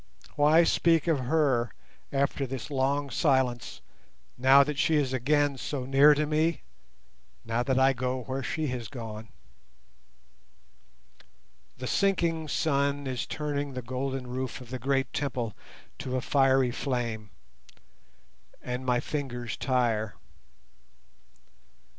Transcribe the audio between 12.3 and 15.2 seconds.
sun is turning the golden roof of the great